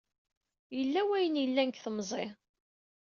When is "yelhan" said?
1.41-1.69